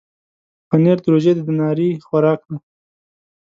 پنېر 0.69 0.97
د 1.03 1.05
روژې 1.13 1.33
د 1.37 1.39
ناري 1.59 1.89
خوراک 2.05 2.39
دی. 2.49 2.57